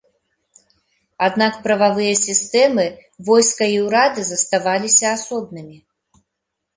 [1.25, 2.85] Аднак прававыя сістэмы,
[3.27, 5.77] войска і ўрады заставаліся асобнымі.